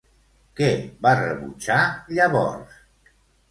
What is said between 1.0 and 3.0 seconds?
va rebutjar llavors?